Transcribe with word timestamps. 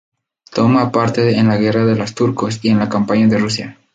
Toma 0.55 0.91
parte 0.91 1.37
en 1.37 1.47
la 1.47 1.57
guerra 1.57 1.85
de 1.85 1.95
los 1.95 2.15
Turcos 2.15 2.57
y 2.65 2.69
en 2.69 2.79
la 2.79 2.89
campaña 2.89 3.27
de 3.27 3.37
Rusia. 3.37 3.77